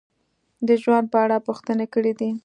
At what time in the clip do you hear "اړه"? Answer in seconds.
1.25-1.37